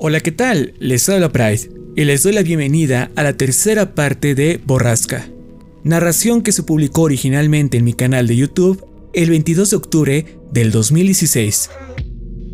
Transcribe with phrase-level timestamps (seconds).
[0.00, 0.74] Hola, ¿qué tal?
[0.78, 5.28] Les habla Pride y les doy la bienvenida a la tercera parte de Borrasca,
[5.82, 10.70] narración que se publicó originalmente en mi canal de YouTube el 22 de octubre del
[10.70, 11.70] 2016.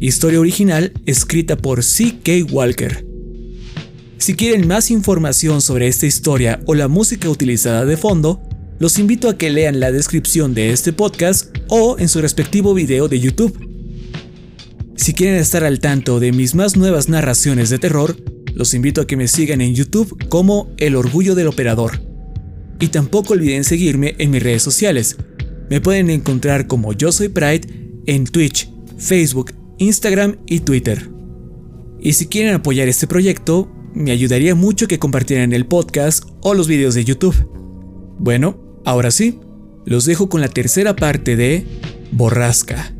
[0.00, 2.50] Historia original escrita por C.K.
[2.50, 3.06] Walker.
[4.16, 8.40] Si quieren más información sobre esta historia o la música utilizada de fondo,
[8.78, 13.06] los invito a que lean la descripción de este podcast o en su respectivo video
[13.08, 13.73] de YouTube.
[14.96, 18.16] Si quieren estar al tanto de mis más nuevas narraciones de terror,
[18.54, 22.00] los invito a que me sigan en YouTube como El Orgullo del Operador.
[22.78, 25.16] Y tampoco olviden seguirme en mis redes sociales.
[25.68, 27.62] Me pueden encontrar como Yo Soy Pride
[28.06, 31.10] en Twitch, Facebook, Instagram y Twitter.
[32.00, 36.68] Y si quieren apoyar este proyecto, me ayudaría mucho que compartieran el podcast o los
[36.68, 37.48] videos de YouTube.
[38.18, 39.40] Bueno, ahora sí,
[39.86, 41.66] los dejo con la tercera parte de
[42.12, 42.93] Borrasca.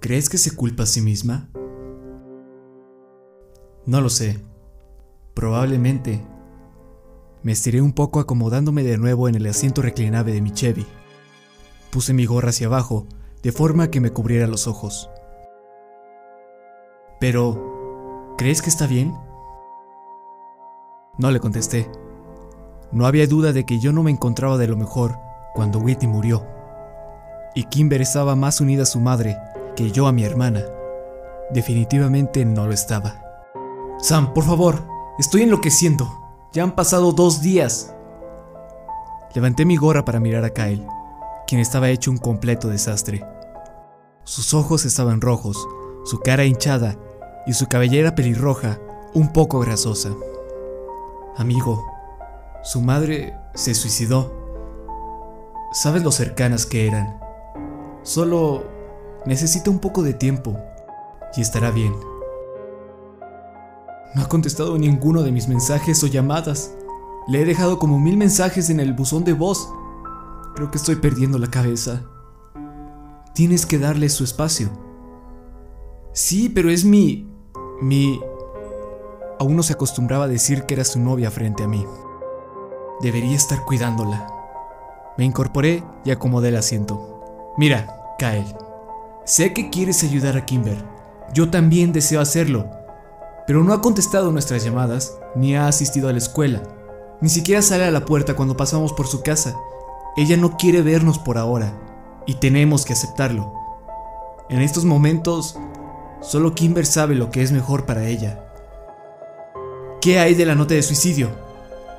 [0.00, 1.48] ¿Crees que se culpa a sí misma?
[3.84, 4.38] No lo sé.
[5.34, 6.24] Probablemente.
[7.42, 10.86] Me estiré un poco acomodándome de nuevo en el asiento reclinable de mi Chevy.
[11.90, 13.08] Puse mi gorra hacia abajo,
[13.42, 15.10] de forma que me cubriera los ojos.
[17.18, 19.12] Pero, ¿crees que está bien?
[21.18, 21.90] No le contesté.
[22.92, 25.16] No había duda de que yo no me encontraba de lo mejor
[25.54, 26.46] cuando Whitney murió.
[27.56, 29.36] Y Kimber estaba más unida a su madre
[29.78, 30.64] que yo a mi hermana.
[31.50, 33.22] Definitivamente no lo estaba.
[34.00, 34.82] Sam, por favor,
[35.20, 36.10] estoy enloqueciendo.
[36.52, 37.94] Ya han pasado dos días.
[39.36, 40.84] Levanté mi gorra para mirar a Kyle,
[41.46, 43.24] quien estaba hecho un completo desastre.
[44.24, 45.56] Sus ojos estaban rojos,
[46.04, 46.96] su cara hinchada
[47.46, 48.80] y su cabellera pelirroja
[49.14, 50.10] un poco grasosa.
[51.36, 51.86] Amigo,
[52.64, 54.34] su madre se suicidó.
[55.70, 57.20] ¿Sabes lo cercanas que eran?
[58.02, 58.77] Solo
[59.26, 60.58] necesita un poco de tiempo
[61.36, 61.94] y estará bien.
[64.14, 66.74] No ha contestado ninguno de mis mensajes o llamadas.
[67.28, 69.72] Le he dejado como mil mensajes en el buzón de voz.
[70.54, 72.02] Creo que estoy perdiendo la cabeza.
[73.34, 74.70] Tienes que darle su espacio.
[76.12, 77.28] Sí, pero es mi
[77.80, 78.20] mi...
[79.38, 81.86] Aún no se acostumbraba a decir que era su novia frente a mí.
[83.00, 84.26] Debería estar cuidándola.
[85.16, 87.54] Me incorporé y acomodé el asiento.
[87.56, 88.56] Mira, Kyle,
[89.28, 90.82] sé que quieres ayudar a Kimber.
[91.34, 92.70] Yo también deseo hacerlo.
[93.46, 96.62] Pero no ha contestado nuestras llamadas, ni ha asistido a la escuela.
[97.20, 99.54] Ni siquiera sale a la puerta cuando pasamos por su casa.
[100.16, 101.72] Ella no quiere vernos por ahora,
[102.26, 103.52] y tenemos que aceptarlo.
[104.48, 105.58] En estos momentos
[106.20, 108.44] Solo Kimber sabe lo que es mejor para ella.
[110.00, 111.30] ¿Qué hay de la nota de suicidio?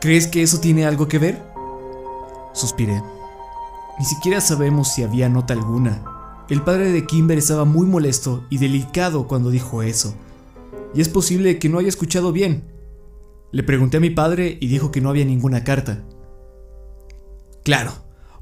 [0.02, 1.42] ¿Crees que eso tiene algo que ver?
[2.52, 3.02] Suspiré.
[3.98, 6.19] Ni siquiera sabemos si había nota alguna.
[6.50, 10.16] El padre de Kimber estaba muy molesto y delicado cuando dijo eso.
[10.96, 12.64] Y es posible que no haya escuchado bien.
[13.52, 16.04] Le pregunté a mi padre y dijo que no había ninguna carta.
[17.64, 17.92] Claro,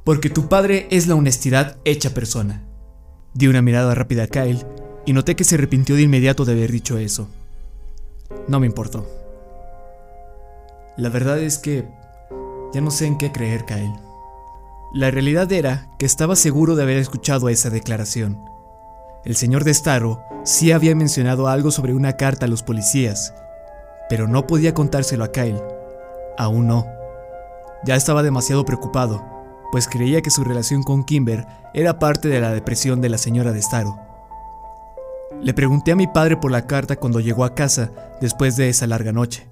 [0.06, 2.66] porque tu padre es la honestidad hecha persona.
[3.34, 4.66] Di una mirada rápida a Kyle
[5.06, 7.28] y noté que se arrepintió de inmediato de haber dicho eso.
[8.48, 9.06] No me importó.
[10.96, 11.86] La verdad es que
[12.74, 14.07] ya no sé en qué creer, Kyle.
[14.94, 18.42] La realidad era que estaba seguro de haber escuchado esa declaración.
[19.26, 23.34] El señor de Staro sí había mencionado algo sobre una carta a los policías,
[24.08, 25.62] pero no podía contárselo a Kyle.
[26.38, 26.86] Aún no.
[27.84, 29.26] Ya estaba demasiado preocupado,
[29.74, 33.52] pues creía que su relación con Kimber era parte de la depresión de la señora
[33.52, 34.00] de Staro.
[35.42, 38.88] Le pregunté a mi padre por la carta cuando llegó a casa después de esa
[38.88, 39.50] larga noche.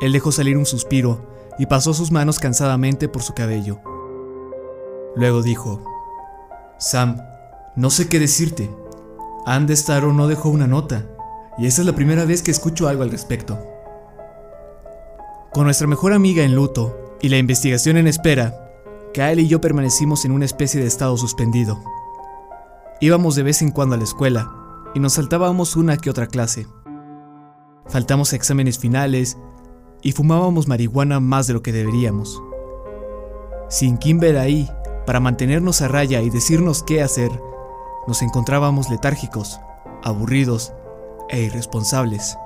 [0.00, 3.91] Él dejó salir un suspiro y pasó sus manos cansadamente por su cabello.
[5.14, 5.80] Luego dijo,
[6.78, 7.20] Sam,
[7.76, 8.70] no sé qué decirte.
[9.46, 11.06] Anne Staro no dejó una nota,
[11.58, 13.58] y esa es la primera vez que escucho algo al respecto.
[15.52, 18.70] Con nuestra mejor amiga en luto y la investigación en espera,
[19.12, 21.78] Kyle y yo permanecimos en una especie de estado suspendido.
[23.00, 24.50] Íbamos de vez en cuando a la escuela,
[24.94, 26.66] y nos saltábamos una que otra clase.
[27.86, 29.36] Faltamos exámenes finales
[30.02, 32.42] y fumábamos marihuana más de lo que deberíamos.
[33.68, 34.70] Sin Kimber ahí,
[35.06, 37.30] para mantenernos a raya y decirnos qué hacer,
[38.06, 39.60] nos encontrábamos letárgicos,
[40.02, 40.72] aburridos
[41.28, 42.38] e irresponsables.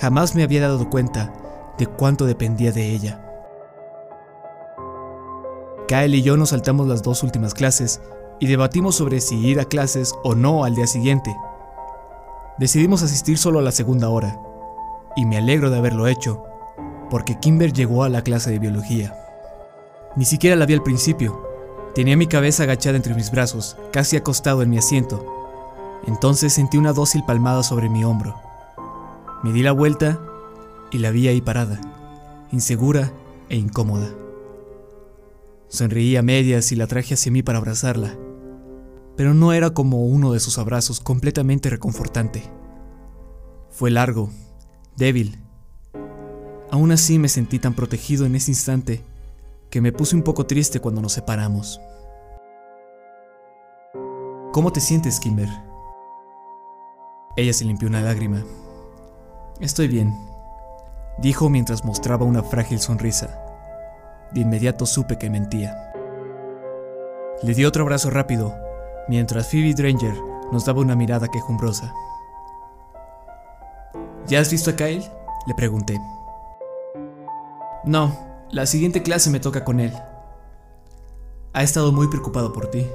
[0.00, 1.32] Jamás me había dado cuenta
[1.78, 3.20] de cuánto dependía de ella.
[5.86, 8.00] Kyle y yo nos saltamos las dos últimas clases
[8.40, 11.36] y debatimos sobre si ir a clases o no al día siguiente.
[12.58, 14.40] Decidimos asistir solo a la segunda hora,
[15.16, 16.44] y me alegro de haberlo hecho,
[17.10, 19.16] porque Kimber llegó a la clase de biología.
[20.16, 21.53] Ni siquiera la vi al principio.
[21.94, 25.24] Tenía mi cabeza agachada entre mis brazos, casi acostado en mi asiento.
[26.08, 28.34] Entonces sentí una dócil palmada sobre mi hombro.
[29.44, 30.20] Me di la vuelta
[30.90, 31.80] y la vi ahí parada,
[32.50, 33.12] insegura
[33.48, 34.08] e incómoda.
[35.68, 38.16] Sonreí a medias y la traje hacia mí para abrazarla,
[39.16, 42.42] pero no era como uno de sus abrazos completamente reconfortante.
[43.70, 44.30] Fue largo,
[44.96, 45.38] débil.
[46.72, 49.04] Aún así me sentí tan protegido en ese instante
[49.74, 51.80] que me puse un poco triste cuando nos separamos.
[54.52, 55.48] ¿Cómo te sientes, Kimber?
[57.36, 58.44] Ella se limpió una lágrima.
[59.58, 60.16] Estoy bien,
[61.18, 63.36] dijo mientras mostraba una frágil sonrisa.
[64.30, 65.92] De inmediato supe que mentía.
[67.42, 68.54] Le di otro abrazo rápido,
[69.08, 70.14] mientras Phoebe Dranger
[70.52, 71.92] nos daba una mirada quejumbrosa.
[74.28, 75.02] ¿Ya has visto a Kyle?
[75.48, 76.00] Le pregunté.
[77.84, 79.92] No, la siguiente clase me toca con él.
[81.54, 82.86] Ha estado muy preocupado por ti.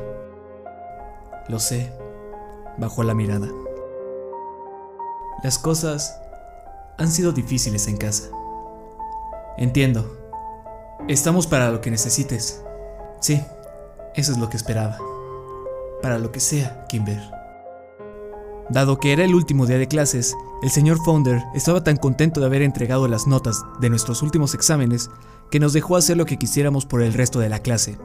[1.50, 1.92] Lo sé.
[2.78, 3.50] Bajó la mirada.
[5.44, 6.18] Las cosas
[6.98, 8.30] han sido difíciles en casa.
[9.58, 10.18] Entiendo.
[11.10, 12.64] Estamos para lo que necesites.
[13.20, 13.44] Sí,
[14.16, 14.98] eso es lo que esperaba.
[16.02, 17.20] Para lo que sea, Kimber.
[18.70, 22.46] Dado que era el último día de clases, el señor Founder estaba tan contento de
[22.46, 25.10] haber entregado las notas de nuestros últimos exámenes
[25.52, 27.98] que nos dejó hacer lo que quisiéramos por el resto de la clase.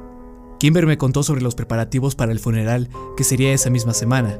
[0.58, 4.38] Kimber me contó sobre los preparativos para el funeral que sería esa misma semana.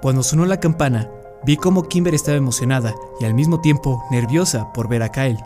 [0.00, 1.10] Cuando sonó la campana,
[1.44, 5.38] vi cómo Kimber estaba emocionada y al mismo tiempo nerviosa por ver a Kyle.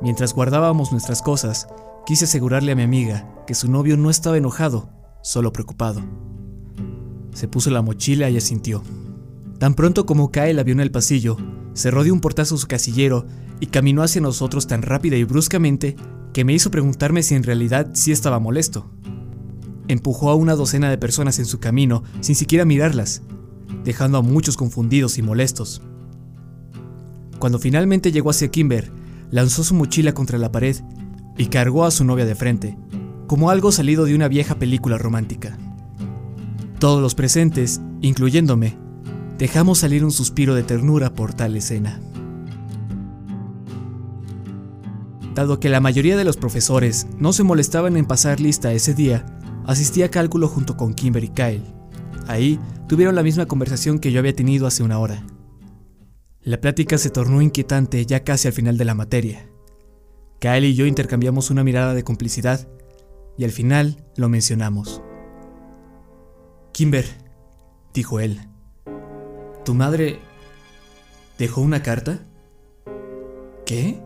[0.00, 1.68] Mientras guardábamos nuestras cosas,
[2.06, 4.88] quise asegurarle a mi amiga que su novio no estaba enojado,
[5.22, 6.00] solo preocupado.
[7.34, 8.82] Se puso la mochila y asintió.
[9.58, 11.36] Tan pronto como cae el avión en el pasillo,
[11.74, 13.26] cerró de un portazo su casillero
[13.60, 15.96] y caminó hacia nosotros tan rápida y bruscamente
[16.32, 18.90] que me hizo preguntarme si en realidad sí estaba molesto.
[19.88, 23.22] Empujó a una docena de personas en su camino sin siquiera mirarlas,
[23.84, 25.82] dejando a muchos confundidos y molestos.
[27.38, 28.90] Cuando finalmente llegó hacia Kimber,
[29.30, 30.76] lanzó su mochila contra la pared
[31.36, 32.76] y cargó a su novia de frente,
[33.26, 35.56] como algo salido de una vieja película romántica.
[36.78, 38.76] Todos los presentes, incluyéndome,
[39.40, 41.98] dejamos salir un suspiro de ternura por tal escena.
[45.34, 49.24] Dado que la mayoría de los profesores no se molestaban en pasar lista ese día,
[49.64, 51.64] asistí a cálculo junto con Kimber y Kyle.
[52.26, 55.24] Ahí tuvieron la misma conversación que yo había tenido hace una hora.
[56.42, 59.48] La plática se tornó inquietante ya casi al final de la materia.
[60.38, 62.68] Kyle y yo intercambiamos una mirada de complicidad
[63.38, 65.00] y al final lo mencionamos.
[66.72, 67.06] Kimber,
[67.94, 68.49] dijo él,
[69.70, 70.18] ¿tu madre
[71.38, 72.18] dejó una carta?
[73.64, 74.02] ¿Qué?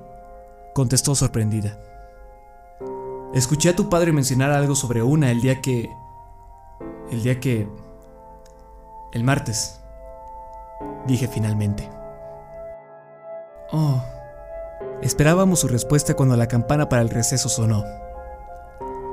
[0.74, 1.80] contestó sorprendida.
[3.32, 5.88] Escuché a tu padre mencionar algo sobre una el día que...
[7.10, 7.66] El día que...
[9.14, 9.80] El martes.
[11.06, 11.88] Dije finalmente.
[13.72, 14.04] Oh.
[15.00, 17.84] Esperábamos su respuesta cuando la campana para el receso sonó.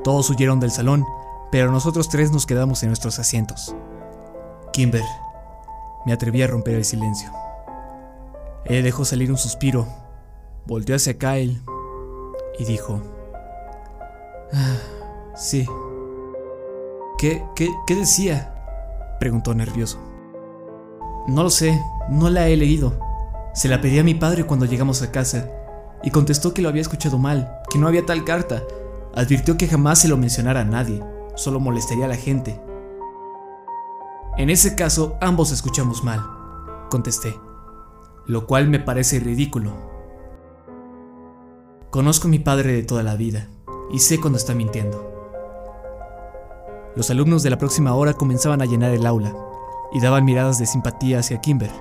[0.04, 1.06] Todos huyeron del salón
[1.50, 3.74] pero nosotros tres nos quedamos en nuestros asientos.
[4.74, 5.04] Kimber,
[6.06, 7.32] me atreví a romper el silencio.
[8.66, 9.88] Él dejó salir un suspiro,
[10.66, 11.62] volteó hacia Kyle
[12.60, 13.02] y dijo,
[14.54, 14.78] ah,
[15.36, 15.68] sí.
[17.18, 18.54] ¿Qué, qué, ¿Qué decía?
[19.20, 20.00] preguntó nervioso.
[21.28, 21.80] No lo sé,
[22.10, 23.00] no la he leído.
[23.54, 25.50] Se la pedí a mi padre cuando llegamos a casa
[26.04, 28.64] y contestó que lo había escuchado mal, que no había tal carta.
[29.14, 31.04] Advirtió que jamás se lo mencionara a nadie
[31.36, 32.60] solo molestaría a la gente.
[34.38, 36.26] En ese caso, ambos escuchamos mal,
[36.90, 37.38] contesté,
[38.26, 39.74] lo cual me parece ridículo.
[41.90, 43.50] Conozco a mi padre de toda la vida
[43.92, 45.12] y sé cuando está mintiendo.
[46.96, 49.36] Los alumnos de la próxima hora comenzaban a llenar el aula
[49.92, 51.72] y daban miradas de simpatía hacia Kimber.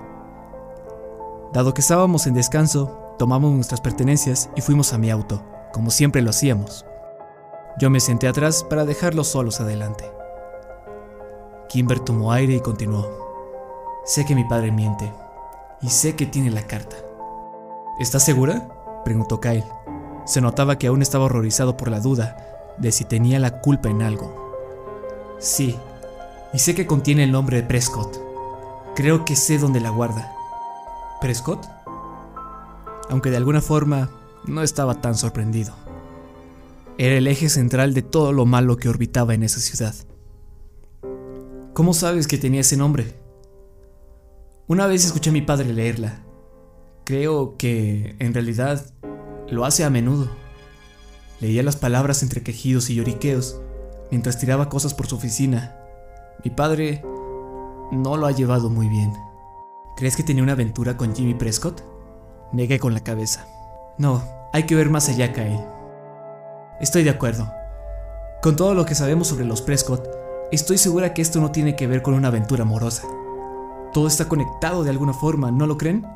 [1.53, 6.21] Dado que estábamos en descanso, tomamos nuestras pertenencias y fuimos a mi auto, como siempre
[6.21, 6.85] lo hacíamos.
[7.79, 10.20] Yo me senté atrás para dejarlos solos adelante.
[11.71, 13.09] Kimber tomó aire y continuó.
[14.05, 15.13] Sé que mi padre miente
[15.81, 16.97] y sé que tiene la carta.
[18.01, 19.03] ¿Estás segura?
[19.05, 19.65] preguntó Kyle.
[20.25, 22.37] Se notaba que aún estaba horrorizado por la duda
[22.77, 24.53] de si tenía la culpa en algo.
[25.39, 25.77] Sí,
[26.53, 28.19] y sé que contiene el nombre de Prescott.
[28.97, 30.35] Creo que sé dónde la guarda.
[31.21, 31.65] ¿Prescott?
[33.09, 34.11] Aunque de alguna forma
[34.45, 35.73] no estaba tan sorprendido.
[36.99, 39.95] Era el eje central de todo lo malo que orbitaba en esa ciudad.
[41.73, 43.15] ¿Cómo sabes que tenía ese nombre?
[44.67, 46.25] Una vez escuché a mi padre leerla.
[47.05, 48.85] Creo que, en realidad,
[49.49, 50.29] lo hace a menudo.
[51.41, 53.61] Leía las palabras entre quejidos y lloriqueos
[54.11, 55.77] mientras tiraba cosas por su oficina.
[56.45, 57.03] Mi padre
[57.93, 59.13] no lo ha llevado muy bien.
[59.97, 61.83] ¿Crees que tenía una aventura con Jimmy Prescott?
[62.53, 63.47] Negué con la cabeza.
[63.97, 65.65] No, hay que ver más allá, Kyle.
[66.81, 67.49] Estoy de acuerdo.
[68.43, 70.09] Con todo lo que sabemos sobre los Prescott,
[70.53, 73.07] estoy segura que esto no tiene que ver con una aventura amorosa.
[73.93, 76.07] Todo está conectado de alguna forma, ¿no lo creen?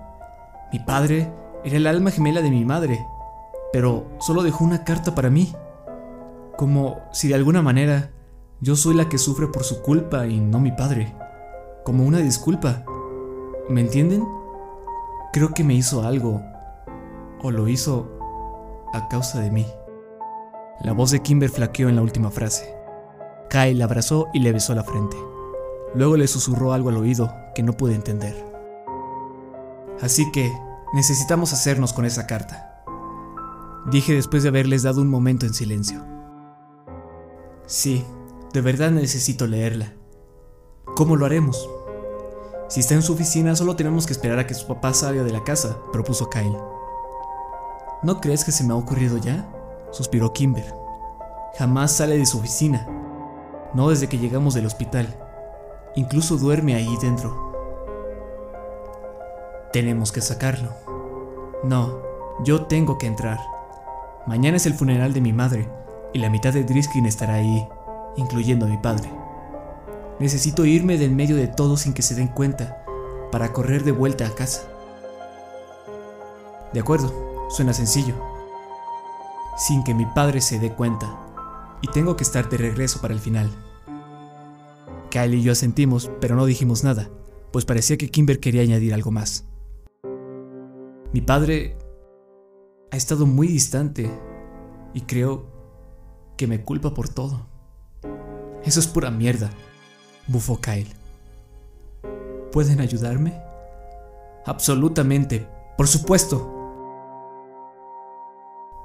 [0.72, 1.32] Mi padre
[1.64, 3.04] era el alma gemela de mi madre,
[3.72, 5.54] pero solo dejó una carta para mí.
[6.56, 8.10] Como si de alguna manera
[8.60, 11.14] yo soy la que sufre por su culpa y no mi padre.
[11.84, 12.84] Como una disculpa.
[13.68, 14.26] ¿Me entienden?
[15.32, 16.40] Creo que me hizo algo.
[17.42, 18.08] O lo hizo
[18.92, 19.66] a causa de mí.
[20.80, 22.83] La voz de Kimber flaqueó en la última frase.
[23.54, 25.16] Kyle la abrazó y le besó la frente.
[25.94, 28.34] Luego le susurró algo al oído que no pude entender.
[30.02, 30.52] Así que
[30.92, 32.82] necesitamos hacernos con esa carta.
[33.86, 36.04] Dije después de haberles dado un momento en silencio.
[37.64, 38.04] Sí,
[38.52, 39.92] de verdad necesito leerla.
[40.96, 41.70] ¿Cómo lo haremos?
[42.68, 45.32] Si está en su oficina, solo tenemos que esperar a que su papá salga de
[45.32, 46.58] la casa, propuso Kyle.
[48.02, 49.48] ¿No crees que se me ha ocurrido ya?
[49.92, 50.74] suspiró Kimber.
[51.56, 52.88] Jamás sale de su oficina.
[53.74, 55.08] No desde que llegamos del hospital.
[55.96, 57.52] Incluso duerme ahí dentro.
[59.72, 60.70] Tenemos que sacarlo.
[61.64, 61.98] No,
[62.44, 63.38] yo tengo que entrar.
[64.26, 65.68] Mañana es el funeral de mi madre
[66.12, 67.68] y la mitad de Driskin estará ahí,
[68.16, 69.10] incluyendo a mi padre.
[70.20, 72.84] Necesito irme del medio de todo sin que se den cuenta,
[73.32, 74.62] para correr de vuelta a casa.
[76.72, 77.12] De acuerdo,
[77.50, 78.14] suena sencillo.
[79.56, 81.18] Sin que mi padre se dé cuenta,
[81.84, 83.50] y tengo que estar de regreso para el final.
[85.10, 87.10] Kyle y yo asentimos, pero no dijimos nada,
[87.52, 89.44] pues parecía que Kimber quería añadir algo más.
[91.12, 91.76] Mi padre
[92.90, 94.10] ha estado muy distante
[94.94, 95.44] y creo
[96.38, 97.46] que me culpa por todo.
[98.64, 99.50] Eso es pura mierda
[100.26, 100.90] bufó Kyle.
[102.50, 103.38] ¿Pueden ayudarme?
[104.46, 106.53] Absolutamente, por supuesto.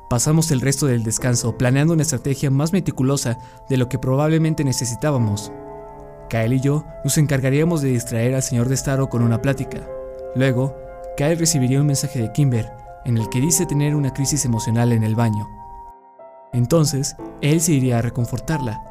[0.09, 3.37] Pasamos el resto del descanso planeando una estrategia más meticulosa
[3.69, 5.51] de lo que probablemente necesitábamos.
[6.29, 9.87] Kyle y yo nos encargaríamos de distraer al señor Destaro con una plática.
[10.35, 10.75] Luego,
[11.15, 12.71] Kyle recibiría un mensaje de Kimber
[13.05, 15.47] en el que dice tener una crisis emocional en el baño.
[16.53, 18.89] Entonces, él se iría a reconfortarla,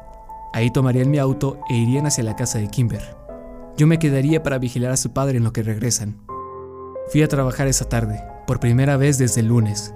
[0.51, 3.15] Ahí tomarían mi auto e irían hacia la casa de Kimber.
[3.77, 6.19] Yo me quedaría para vigilar a su padre en lo que regresan.
[7.11, 9.93] Fui a trabajar esa tarde, por primera vez desde el lunes.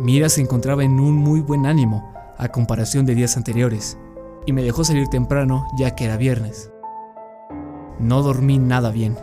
[0.00, 3.98] Mira se encontraba en un muy buen ánimo, a comparación de días anteriores,
[4.46, 6.72] y me dejó salir temprano ya que era viernes.
[7.98, 9.16] No dormí nada bien.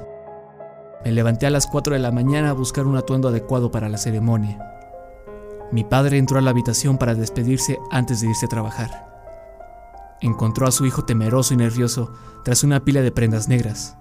[1.04, 3.98] Me levanté a las 4 de la mañana a buscar un atuendo adecuado para la
[3.98, 4.60] ceremonia.
[5.72, 9.08] Mi padre entró a la habitación para despedirse antes de irse a trabajar
[10.22, 12.12] encontró a su hijo temeroso y nervioso
[12.44, 13.98] tras una pila de prendas negras.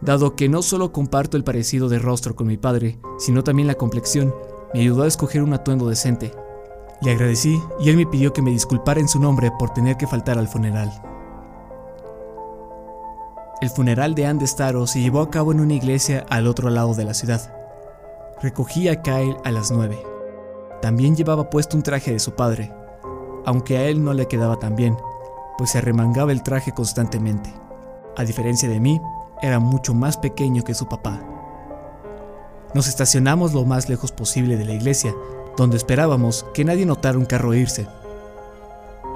[0.00, 3.74] Dado que no solo comparto el parecido de rostro con mi padre, sino también la
[3.74, 4.34] complexión,
[4.74, 6.32] me ayudó a escoger un atuendo decente.
[7.00, 10.08] Le agradecí y él me pidió que me disculpara en su nombre por tener que
[10.08, 10.90] faltar al funeral.
[13.60, 16.92] El funeral de Anne Staro se llevó a cabo en una iglesia al otro lado
[16.94, 17.54] de la ciudad.
[18.42, 20.02] Recogí a Kyle a las nueve.
[20.82, 22.72] También llevaba puesto un traje de su padre,
[23.46, 24.96] aunque a él no le quedaba tan bien,
[25.56, 27.54] pues se remangaba el traje constantemente.
[28.16, 29.00] A diferencia de mí,
[29.40, 31.33] era mucho más pequeño que su papá.
[32.74, 35.14] Nos estacionamos lo más lejos posible de la iglesia,
[35.56, 37.86] donde esperábamos que nadie notara un carro irse.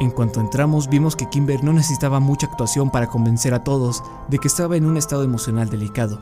[0.01, 4.39] En cuanto entramos vimos que Kimber no necesitaba mucha actuación para convencer a todos de
[4.39, 6.21] que estaba en un estado emocional delicado.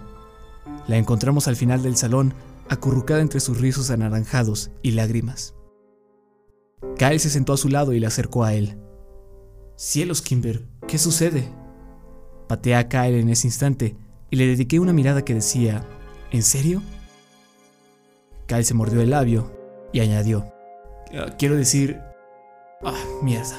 [0.87, 2.33] La encontramos al final del salón,
[2.71, 5.55] acurrucada entre sus rizos anaranjados y lágrimas.
[6.97, 8.79] Kyle se sentó a su lado y le acercó a él.
[9.77, 11.53] Cielos, Kimber, ¿qué sucede?
[12.49, 13.95] Pateé a Kyle en ese instante
[14.31, 15.87] y le dediqué una mirada que decía,
[16.31, 16.83] ¿En serio?
[18.47, 19.51] Kyle se mordió el labio
[19.93, 20.47] y añadió,
[21.19, 22.01] ah, Quiero decir...
[22.85, 23.57] Ah, mierda.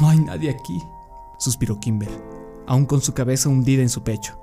[0.00, 0.82] No hay nadie aquí,
[1.38, 2.08] suspiró Kimber,
[2.66, 4.40] aún con su cabeza hundida en su pecho.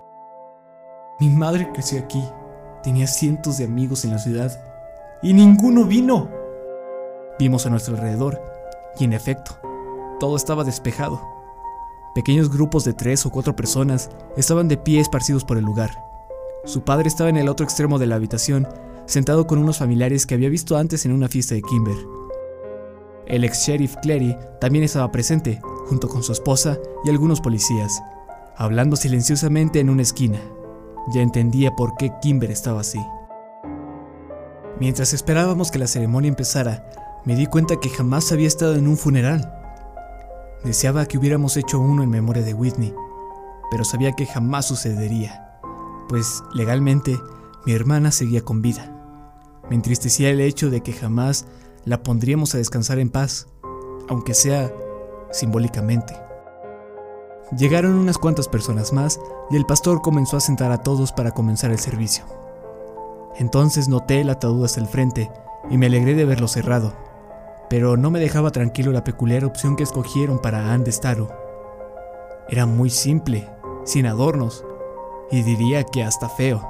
[1.19, 2.23] Mi madre creció aquí,
[2.83, 4.51] tenía cientos de amigos en la ciudad
[5.21, 6.29] y ninguno vino.
[7.39, 8.39] Vimos a nuestro alrededor
[8.99, 9.57] y en efecto,
[10.19, 11.19] todo estaba despejado.
[12.13, 16.03] Pequeños grupos de tres o cuatro personas estaban de pie esparcidos por el lugar.
[16.65, 18.67] Su padre estaba en el otro extremo de la habitación,
[19.07, 21.97] sentado con unos familiares que había visto antes en una fiesta de Kimber.
[23.25, 28.01] El ex sheriff Clary también estaba presente, junto con su esposa y algunos policías,
[28.55, 30.39] hablando silenciosamente en una esquina.
[31.13, 32.99] Ya entendía por qué Kimber estaba así.
[34.79, 36.85] Mientras esperábamos que la ceremonia empezara,
[37.25, 39.53] Me di cuenta que jamás había estado en un funeral.
[40.63, 42.93] Deseaba que hubiéramos hecho uno en memoria de Whitney,
[43.69, 45.59] pero sabía que jamás sucedería,
[46.07, 47.19] pues legalmente
[47.65, 48.96] mi hermana seguía con vida.
[49.69, 51.45] Me entristecía el hecho de que jamás
[51.85, 53.47] la pondríamos a descansar en paz,
[54.07, 54.71] aunque sea
[55.31, 56.15] simbólicamente.
[57.57, 59.19] Llegaron unas cuantas personas más
[59.49, 62.25] y el pastor comenzó a sentar a todos para comenzar el servicio.
[63.37, 65.31] Entonces noté el ataúd hasta el frente
[65.69, 66.93] y me alegré de verlo cerrado,
[67.69, 71.29] pero no me dejaba tranquilo la peculiar opción que escogieron para Anne de Staro.
[72.49, 73.47] Era muy simple,
[73.85, 74.65] sin adornos,
[75.31, 76.67] y diría que hasta feo.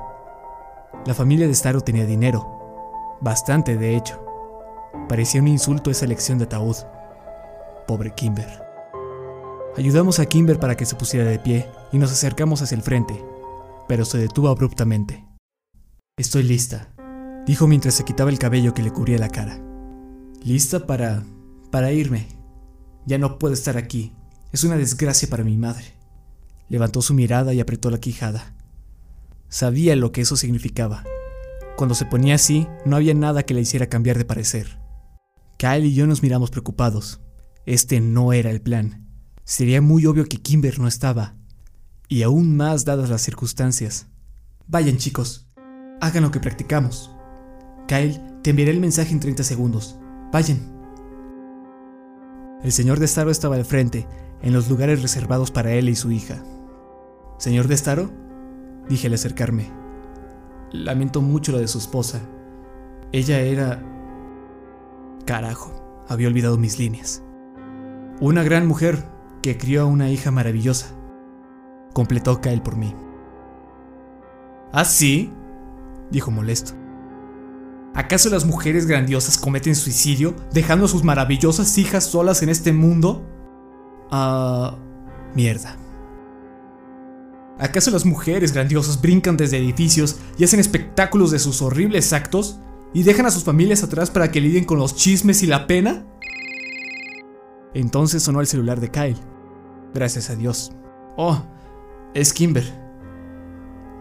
[1.06, 2.57] La familia de Staro tenía dinero,
[3.22, 4.24] bastante de hecho.
[5.10, 6.76] Parecía un insulto esa elección de ataúd.
[7.88, 8.64] Pobre Kimber.
[9.78, 13.24] Ayudamos a Kimber para que se pusiera de pie y nos acercamos hacia el frente,
[13.88, 15.26] pero se detuvo abruptamente.
[16.18, 16.90] Estoy lista,
[17.46, 19.62] dijo mientras se quitaba el cabello que le cubría la cara.
[20.44, 21.24] Lista para...
[21.72, 22.28] para irme.
[23.06, 24.14] Ya no puedo estar aquí.
[24.52, 25.94] Es una desgracia para mi madre.
[26.70, 28.54] Levantó su mirada y apretó la quijada.
[29.48, 31.04] Sabía lo que eso significaba.
[31.78, 34.80] Cuando se ponía así, no había nada que le hiciera cambiar de parecer.
[35.60, 37.22] Kyle y yo nos miramos preocupados.
[37.68, 39.08] Este no era el plan.
[39.44, 41.36] Sería muy obvio que Kimber no estaba,
[42.08, 44.08] y aún más dadas las circunstancias.
[44.66, 45.46] Vayan chicos,
[46.02, 47.12] hagan lo que practicamos.
[47.88, 50.00] Kyle, te enviaré el mensaje en 30 segundos.
[50.34, 50.60] Vayan.
[52.64, 54.08] El señor de Staro estaba al frente,
[54.42, 56.44] en los lugares reservados para él y su hija.
[57.38, 58.12] ¿Señor de Staro?
[58.90, 59.87] Dije al acercarme.
[60.72, 62.22] Lamento mucho lo de su esposa.
[63.12, 63.84] Ella era...
[65.26, 67.24] Carajo, había olvidado mis líneas.
[68.20, 69.04] Una gran mujer,
[69.42, 70.96] que crió a una hija maravillosa.
[71.94, 72.94] Completó Kyle por mí.
[74.72, 75.32] ¿Ah, sí?
[76.12, 76.74] dijo molesto.
[77.94, 83.26] ¿Acaso las mujeres grandiosas cometen suicidio dejando a sus maravillosas hijas solas en este mundo?
[84.12, 84.78] Ah,
[85.34, 85.76] mierda.
[87.60, 92.60] ¿Acaso las mujeres grandiosas brincan desde edificios y hacen espectáculos de sus horribles actos
[92.94, 96.06] y dejan a sus familias atrás para que lidien con los chismes y la pena?
[97.74, 99.18] Entonces sonó el celular de Kyle.
[99.94, 100.72] Gracias a Dios.
[101.16, 101.44] Oh,
[102.14, 102.64] es Kimber.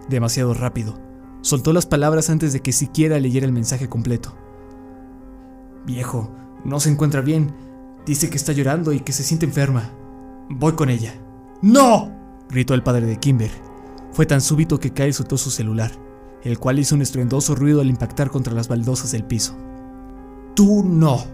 [0.08, 0.98] Demasiado rápido.
[1.40, 4.36] Soltó las palabras antes de que siquiera leyera el mensaje completo.
[5.86, 7.54] Viejo, no se encuentra bien.
[8.04, 9.90] Dice que está llorando y que se siente enferma.
[10.48, 11.14] Voy con ella.
[11.62, 12.15] ¡No!
[12.48, 13.50] Gritó el padre de Kimber.
[14.12, 15.92] Fue tan súbito que Kyle soltó su celular,
[16.42, 19.56] el cual hizo un estruendoso ruido al impactar contra las baldosas del piso.
[20.54, 21.24] Tú no.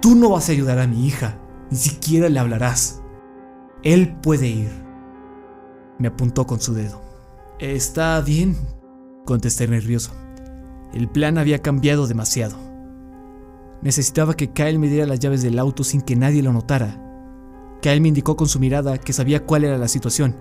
[0.00, 1.38] Tú no vas a ayudar a mi hija.
[1.70, 3.02] Ni siquiera le hablarás.
[3.82, 4.70] Él puede ir.
[5.98, 7.02] Me apuntó con su dedo.
[7.58, 8.56] Está bien,
[9.24, 10.12] contesté nervioso.
[10.92, 12.56] El plan había cambiado demasiado.
[13.82, 17.00] Necesitaba que Kyle me diera las llaves del auto sin que nadie lo notara.
[17.80, 20.36] Kyle me indicó con su mirada que sabía cuál era la situación.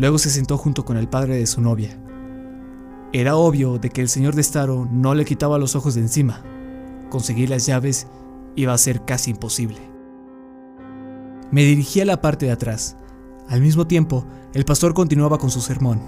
[0.00, 1.90] Luego se sentó junto con el padre de su novia.
[3.12, 6.42] Era obvio de que el señor de Staro no le quitaba los ojos de encima.
[7.10, 8.06] Conseguir las llaves
[8.56, 9.76] iba a ser casi imposible.
[11.50, 12.96] Me dirigí a la parte de atrás.
[13.46, 16.00] Al mismo tiempo, el pastor continuaba con su sermón.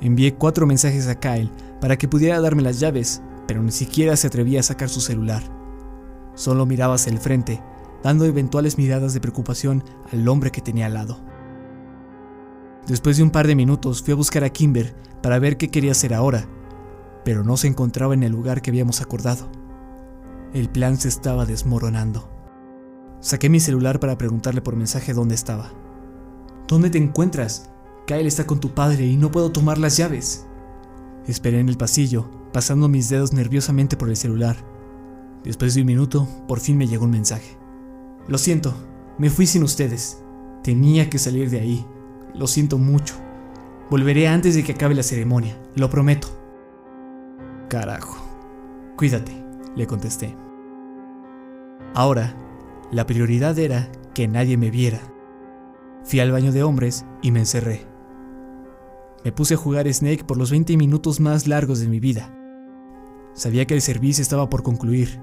[0.00, 4.26] Envié cuatro mensajes a Kyle para que pudiera darme las llaves, pero ni siquiera se
[4.26, 5.44] atrevía a sacar su celular.
[6.34, 7.62] Solo miraba hacia el frente,
[8.02, 11.37] dando eventuales miradas de preocupación al hombre que tenía al lado.
[12.88, 15.92] Después de un par de minutos fui a buscar a Kimber para ver qué quería
[15.92, 16.48] hacer ahora,
[17.22, 19.50] pero no se encontraba en el lugar que habíamos acordado.
[20.54, 22.30] El plan se estaba desmoronando.
[23.20, 25.70] Saqué mi celular para preguntarle por mensaje dónde estaba.
[26.66, 27.70] ¿Dónde te encuentras?
[28.06, 30.46] Kyle está con tu padre y no puedo tomar las llaves.
[31.26, 34.56] Esperé en el pasillo, pasando mis dedos nerviosamente por el celular.
[35.44, 37.58] Después de un minuto, por fin me llegó un mensaje.
[38.28, 38.72] Lo siento,
[39.18, 40.22] me fui sin ustedes.
[40.62, 41.86] Tenía que salir de ahí.
[42.34, 43.14] Lo siento mucho.
[43.90, 46.28] Volveré antes de que acabe la ceremonia, lo prometo.
[47.68, 48.16] Carajo.
[48.96, 49.32] Cuídate,
[49.76, 50.34] le contesté.
[51.94, 52.34] Ahora,
[52.90, 55.00] la prioridad era que nadie me viera.
[56.04, 57.86] Fui al baño de hombres y me encerré.
[59.24, 62.34] Me puse a jugar Snake por los 20 minutos más largos de mi vida.
[63.34, 65.20] Sabía que el servicio estaba por concluir,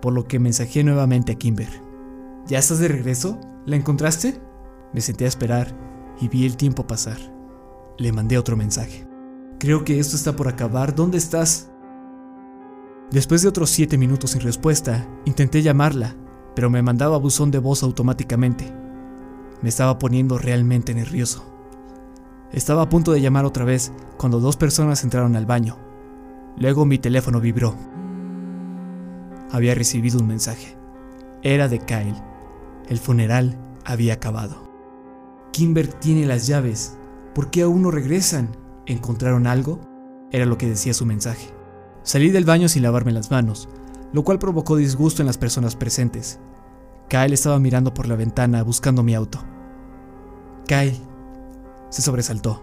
[0.00, 1.68] por lo que mensajé nuevamente a Kimber.
[2.46, 3.38] ¿Ya estás de regreso?
[3.66, 4.40] ¿La encontraste?
[4.92, 5.89] Me senté a esperar
[6.20, 7.18] y vi el tiempo pasar.
[7.98, 9.06] Le mandé otro mensaje.
[9.58, 10.94] Creo que esto está por acabar.
[10.94, 11.70] ¿Dónde estás?
[13.10, 16.14] Después de otros 7 minutos sin respuesta, intenté llamarla,
[16.54, 18.72] pero me mandaba buzón de voz automáticamente.
[19.62, 21.44] Me estaba poniendo realmente nervioso.
[22.52, 25.76] Estaba a punto de llamar otra vez cuando dos personas entraron al baño.
[26.56, 27.74] Luego mi teléfono vibró.
[29.50, 30.76] había recibido un mensaje.
[31.42, 32.22] Era de Kyle.
[32.88, 34.69] El funeral había acabado.
[35.52, 36.96] Kimber tiene las llaves.
[37.34, 38.56] ¿Por qué aún no regresan?
[38.86, 39.80] ¿Encontraron algo?
[40.30, 41.48] Era lo que decía su mensaje.
[42.02, 43.68] Salí del baño sin lavarme las manos,
[44.12, 46.40] lo cual provocó disgusto en las personas presentes.
[47.08, 49.40] Kyle estaba mirando por la ventana buscando mi auto.
[50.66, 50.96] Kyle
[51.90, 52.62] se sobresaltó.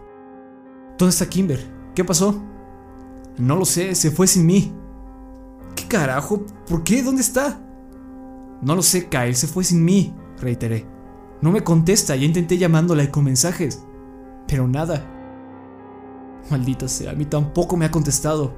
[0.98, 1.60] ¿Dónde está Kimber?
[1.94, 2.42] ¿Qué pasó?
[3.38, 4.74] No lo sé, se fue sin mí.
[5.76, 6.46] ¿Qué carajo?
[6.68, 7.04] ¿Por qué?
[7.04, 7.60] ¿Dónde está?
[8.62, 10.97] No lo sé, Kyle, se fue sin mí, reiteré.
[11.42, 13.84] No me contesta, ya intenté llamándola con mensajes,
[14.48, 15.06] pero nada.
[16.50, 18.56] Maldita sea, a mí tampoco me ha contestado.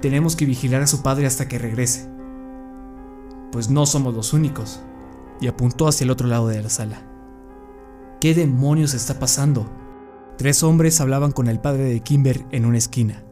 [0.00, 2.08] Tenemos que vigilar a su padre hasta que regrese.
[3.50, 4.80] Pues no somos los únicos.
[5.40, 7.02] Y apuntó hacia el otro lado de la sala.
[8.20, 9.70] ¿Qué demonios está pasando?
[10.36, 13.24] Tres hombres hablaban con el padre de Kimber en una esquina.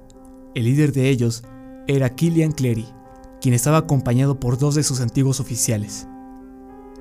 [0.55, 1.44] El líder de ellos
[1.87, 2.87] era Killian Clery,
[3.40, 6.09] quien estaba acompañado por dos de sus antiguos oficiales.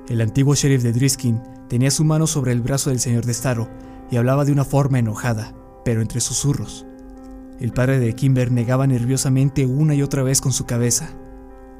[0.08, 3.68] El antiguo sheriff de Driskin tenía su mano sobre el brazo del señor de Staro
[4.08, 5.52] y hablaba de una forma enojada,
[5.84, 6.86] pero entre susurros.
[7.58, 11.10] El padre de Kimber negaba nerviosamente una y otra vez con su cabeza.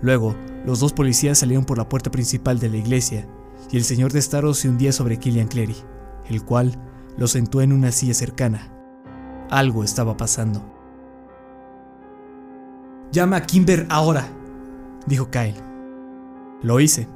[0.00, 0.34] Luego,
[0.64, 3.28] los dos policías salieron por la puerta principal de la iglesia
[3.70, 5.76] y el señor de Staro se hundía sobre Killian Clery,
[6.28, 6.76] el cual
[7.16, 8.72] lo sentó en una silla cercana.
[9.50, 10.64] Algo estaba pasando.
[13.12, 14.28] Llama a Kimber ahora,
[15.06, 15.54] dijo Kyle.
[16.62, 17.06] Lo hice.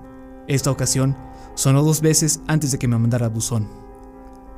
[0.50, 1.16] Esta ocasión
[1.54, 3.68] sonó dos veces antes de que me mandara buzón.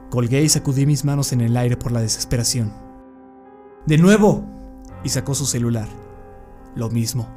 [0.09, 2.73] Colgué y sacudí mis manos en el aire por la desesperación.
[3.85, 4.43] ¡De nuevo!
[5.05, 5.87] Y sacó su celular.
[6.75, 7.29] Lo mismo.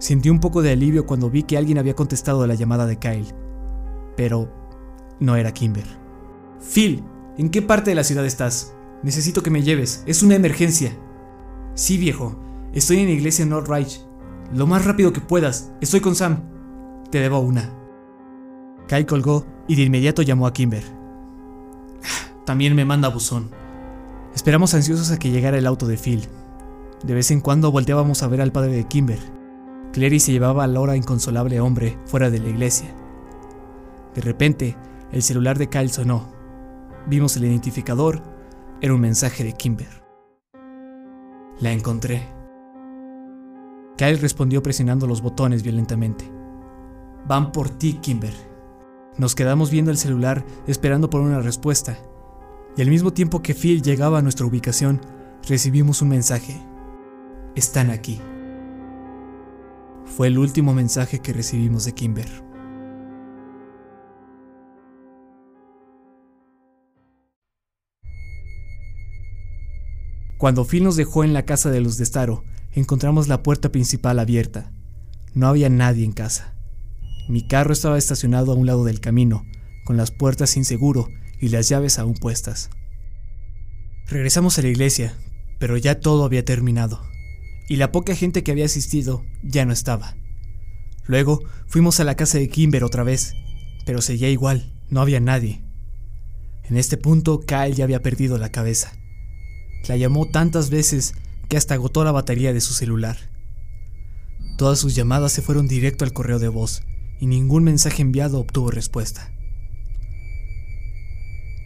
[0.00, 2.98] Sentí un poco de alivio cuando vi que alguien había contestado a la llamada de
[2.98, 3.32] Kyle.
[4.16, 4.52] Pero
[5.20, 5.86] no era Kimber.
[6.60, 7.04] Phil,
[7.36, 8.74] ¿en qué parte de la ciudad estás?
[9.04, 10.02] Necesito que me lleves.
[10.06, 10.90] Es una emergencia.
[11.74, 12.36] Sí, viejo.
[12.72, 14.00] Estoy en la iglesia Northridge.
[14.52, 15.70] Lo más rápido que puedas.
[15.80, 16.57] Estoy con Sam.
[17.10, 17.72] Te debo una.
[18.86, 20.84] Kai colgó y de inmediato llamó a Kimber.
[22.44, 23.50] También me manda buzón.
[24.34, 26.28] Esperamos ansiosos a que llegara el auto de Phil.
[27.02, 29.18] De vez en cuando volteábamos a ver al padre de Kimber.
[29.92, 32.94] Clary se llevaba al ahora inconsolable hombre fuera de la iglesia.
[34.14, 34.76] De repente,
[35.12, 36.30] el celular de Kyle sonó.
[37.06, 38.22] Vimos el identificador.
[38.80, 40.04] Era un mensaje de Kimber.
[41.60, 42.28] La encontré.
[43.96, 46.37] Kyle respondió presionando los botones violentamente.
[47.26, 48.34] Van por ti, Kimber.
[49.16, 51.98] Nos quedamos viendo el celular esperando por una respuesta,
[52.76, 55.00] y al mismo tiempo que Phil llegaba a nuestra ubicación,
[55.48, 56.60] recibimos un mensaje.
[57.56, 58.20] Están aquí.
[60.04, 62.48] Fue el último mensaje que recibimos de Kimber.
[70.38, 74.20] Cuando Phil nos dejó en la casa de los de Staro, encontramos la puerta principal
[74.20, 74.70] abierta.
[75.34, 76.54] No había nadie en casa.
[77.28, 79.44] Mi carro estaba estacionado a un lado del camino,
[79.84, 82.70] con las puertas sin seguro y las llaves aún puestas.
[84.06, 85.14] Regresamos a la iglesia,
[85.58, 87.02] pero ya todo había terminado,
[87.68, 90.16] y la poca gente que había asistido ya no estaba.
[91.04, 93.34] Luego fuimos a la casa de Kimber otra vez,
[93.84, 95.62] pero seguía igual, no había nadie.
[96.64, 98.92] En este punto, Kyle ya había perdido la cabeza.
[99.86, 101.14] La llamó tantas veces
[101.48, 103.18] que hasta agotó la batería de su celular.
[104.56, 106.87] Todas sus llamadas se fueron directo al correo de voz
[107.20, 109.32] y ningún mensaje enviado obtuvo respuesta.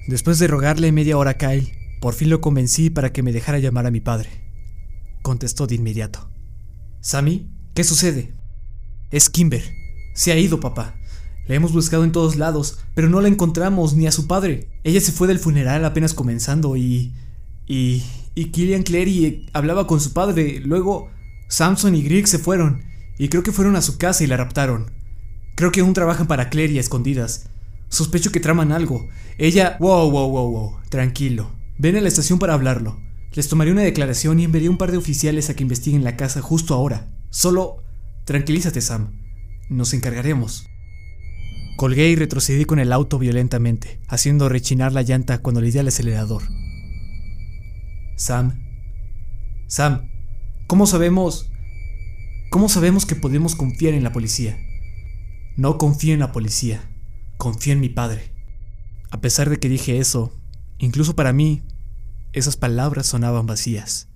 [0.09, 3.59] Después de rogarle media hora a Kyle, por fin lo convencí para que me dejara
[3.59, 4.29] llamar a mi padre.
[5.23, 6.29] Contestó de inmediato.
[7.01, 8.35] Sammy, ¿qué sucede?
[9.11, 9.63] Es Kimber.
[10.15, 10.97] Se ha ido, papá.
[11.47, 14.69] La hemos buscado en todos lados, pero no la encontramos ni a su padre.
[14.85, 17.13] Ella se fue del funeral apenas comenzando y...
[17.67, 18.03] y...
[18.35, 20.61] y Killian Clary hablaba con su padre.
[20.61, 21.11] Luego
[21.49, 22.83] Samson y Greg se fueron,
[23.19, 24.91] y creo que fueron a su casa y la raptaron.
[25.55, 27.49] Creo que aún trabajan para Clary a escondidas.
[27.89, 29.09] Sospecho que traman algo.
[29.39, 29.77] Ella...
[29.79, 30.77] Wow, wow, wow, wow.
[30.89, 31.53] Tranquilo.
[31.79, 32.99] Ven a la estación para hablarlo.
[33.35, 36.41] Les tomaré una declaración y enviaré un par de oficiales a que investiguen la casa
[36.41, 37.09] justo ahora.
[37.31, 37.83] Solo...
[38.25, 39.21] Tranquilízate, Sam.
[39.69, 40.67] Nos encargaremos.
[41.77, 45.89] Colgué y retrocedí con el auto violentamente, haciendo rechinar la llanta cuando le di al
[45.89, 46.43] acelerador.
[48.17, 48.63] Sam.
[49.67, 50.09] Sam.
[50.67, 51.51] ¿Cómo sabemos...
[52.51, 54.59] ¿Cómo sabemos que podemos confiar en la policía?
[55.57, 56.81] No confío en la policía,
[57.37, 58.33] confío en mi padre.
[59.11, 60.33] A pesar de que dije eso,
[60.79, 61.63] incluso para mí,
[62.33, 64.09] esas palabras sonaban vacías.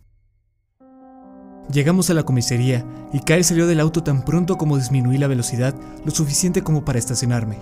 [1.71, 5.75] Llegamos a la comisaría y Kyle salió del auto tan pronto como disminuí la velocidad
[6.07, 7.59] lo suficiente como para estacionarme.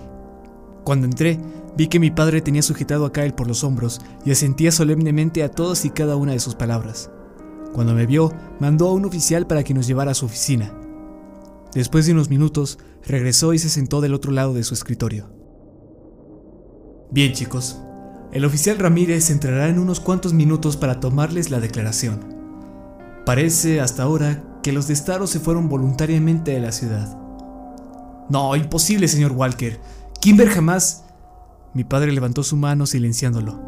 [0.85, 1.37] Cuando entré,
[1.75, 5.51] vi que mi padre tenía sujetado a Kyle por los hombros y asentía solemnemente a
[5.51, 7.09] todas y cada una de sus palabras.
[7.73, 10.71] Cuando me vio, mandó a un oficial para que nos llevara a su oficina.
[11.73, 15.29] Después de unos minutos, regresó y se sentó del otro lado de su escritorio.
[17.11, 17.79] Bien chicos,
[18.31, 22.35] el oficial Ramírez entrará en unos cuantos minutos para tomarles la declaración.
[23.25, 27.17] Parece hasta ahora que los de Staro se fueron voluntariamente de la ciudad.
[28.29, 29.79] No, imposible, señor Walker.
[30.19, 31.03] Kimber jamás...
[31.73, 33.59] Mi padre levantó su mano silenciándolo.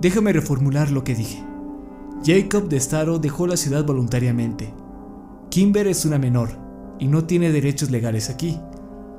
[0.00, 1.44] Déjame reformular lo que dije.
[2.24, 4.74] Jacob de Staro dejó la ciudad voluntariamente.
[5.50, 6.69] Kimber es una menor
[7.00, 8.60] y no tiene derechos legales aquí.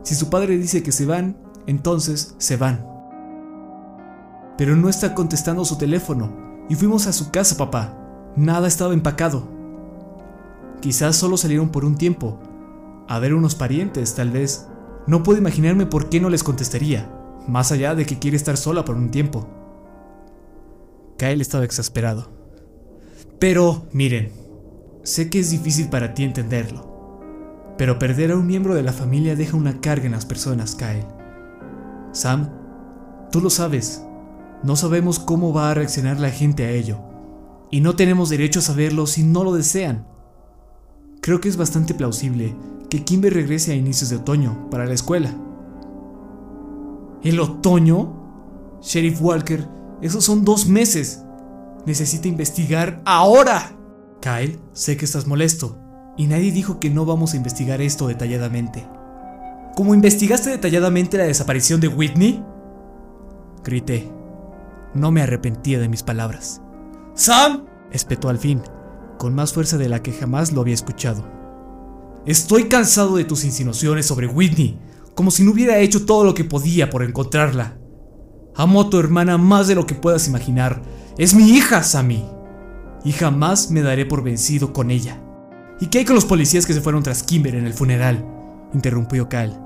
[0.03, 1.35] Si su padre dice que se van,
[1.67, 2.85] entonces se van.
[4.57, 7.97] Pero no está contestando su teléfono y fuimos a su casa, papá.
[8.35, 9.47] Nada estaba empacado.
[10.79, 12.39] Quizás solo salieron por un tiempo.
[13.07, 14.67] A ver unos parientes, tal vez.
[15.07, 17.11] No puedo imaginarme por qué no les contestaría,
[17.47, 19.47] más allá de que quiere estar sola por un tiempo.
[21.17, 22.31] Kyle estaba exasperado.
[23.39, 24.31] Pero, miren,
[25.03, 26.90] sé que es difícil para ti entenderlo,
[27.81, 31.03] pero perder a un miembro de la familia deja una carga en las personas, Kyle.
[32.11, 32.51] Sam,
[33.31, 34.05] tú lo sabes,
[34.61, 36.99] no sabemos cómo va a reaccionar la gente a ello,
[37.71, 40.05] y no tenemos derecho a saberlo si no lo desean.
[41.21, 42.55] Creo que es bastante plausible
[42.87, 45.33] que Kimber regrese a inicios de otoño para la escuela.
[47.23, 48.77] ¿El otoño?
[48.83, 49.67] Sheriff Walker,
[50.03, 51.23] esos son dos meses.
[51.87, 53.75] Necesita investigar ahora.
[54.21, 55.80] Kyle, sé que estás molesto,
[56.17, 58.87] y nadie dijo que no vamos a investigar esto detalladamente.
[59.75, 62.43] ¿Cómo investigaste detalladamente la desaparición de Whitney?
[63.63, 64.11] Grité.
[64.93, 66.61] No me arrepentía de mis palabras.
[67.13, 67.65] ¡Sam!
[67.91, 68.61] espetó al fin,
[69.17, 71.23] con más fuerza de la que jamás lo había escuchado.
[72.25, 74.77] Estoy cansado de tus insinuaciones sobre Whitney,
[75.15, 77.77] como si no hubiera hecho todo lo que podía por encontrarla.
[78.55, 80.81] Amo a tu hermana más de lo que puedas imaginar.
[81.17, 82.25] Es mi hija, Sammy.
[83.03, 85.21] Y jamás me daré por vencido con ella.
[85.81, 88.23] ¿Y qué hay con los policías que se fueron tras Kimber en el funeral?
[88.71, 89.57] Interrumpió Kyle.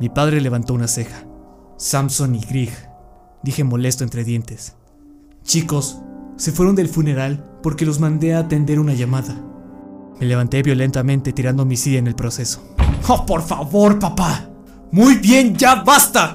[0.00, 1.24] Mi padre levantó una ceja.
[1.76, 2.72] Samson y Grieg,
[3.44, 4.74] dije molesto entre dientes.
[5.44, 6.00] Chicos,
[6.34, 9.40] se fueron del funeral porque los mandé a atender una llamada.
[10.18, 12.74] Me levanté violentamente tirando mi silla en el proceso.
[13.06, 14.50] ¡Oh, por favor, papá!
[14.90, 16.34] ¡Muy bien, ya basta!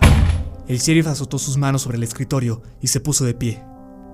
[0.69, 3.61] El sheriff azotó sus manos sobre el escritorio y se puso de pie.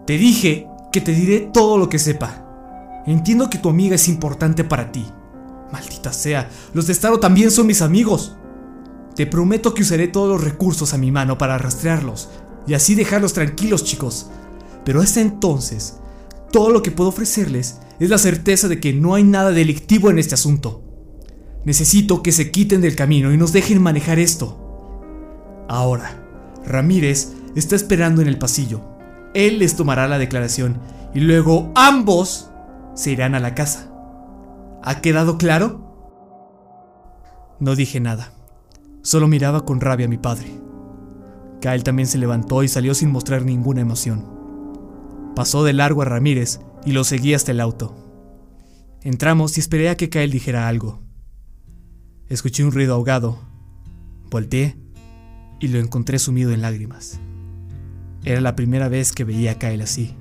[0.08, 2.47] Te dije que te diré todo lo que sepa.
[3.08, 5.06] Entiendo que tu amiga es importante para ti.
[5.72, 8.36] Maldita sea, los de Staro también son mis amigos.
[9.16, 12.30] Te prometo que usaré todos los recursos a mi mano para rastrearlos
[12.68, 14.30] y así dejarlos tranquilos, chicos.
[14.84, 15.98] Pero hasta entonces,
[16.52, 20.20] todo lo que puedo ofrecerles es la certeza de que no hay nada delictivo en
[20.20, 20.84] este asunto.
[21.66, 25.66] Necesito que se quiten del camino y nos dejen manejar esto.
[25.68, 26.24] Ahora,
[26.66, 28.82] Ramírez está esperando en el pasillo.
[29.34, 30.80] Él les tomará la declaración
[31.14, 32.50] y luego ambos
[32.98, 33.92] se irán a la casa.
[34.84, 35.86] ¿Ha quedado claro?
[37.60, 38.34] No dije nada.
[39.04, 40.52] Solo miraba con rabia a mi padre.
[41.62, 44.26] Kyle también se levantó y salió sin mostrar ninguna emoción.
[45.36, 47.96] Pasó de largo a Ramírez y lo seguí hasta el auto.
[49.04, 51.04] Entramos y esperé a que Kyle dijera algo.
[52.30, 53.40] Escuché un ruido ahogado.
[54.32, 54.76] Volteé
[55.60, 57.20] y lo encontré sumido en lágrimas.
[58.24, 60.16] Era la primera vez que veía a Kyle así,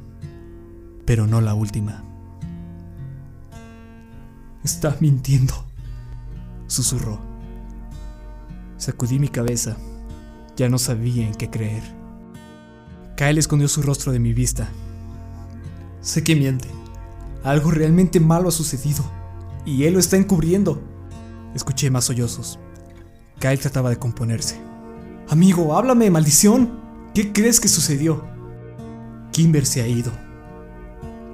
[1.06, 2.05] pero no la última.
[4.66, 5.54] Está mintiendo,
[6.66, 7.20] susurró.
[8.78, 9.76] Sacudí mi cabeza.
[10.56, 11.84] Ya no sabía en qué creer.
[13.16, 14.68] Kyle escondió su rostro de mi vista.
[16.00, 16.66] Sé que miente.
[17.44, 19.04] Algo realmente malo ha sucedido.
[19.64, 20.82] Y él lo está encubriendo.
[21.54, 22.58] Escuché más sollozos.
[23.38, 24.60] Kyle trataba de componerse.
[25.28, 26.80] Amigo, háblame, maldición.
[27.14, 28.24] ¿Qué crees que sucedió?
[29.30, 30.10] Kimber se ha ido.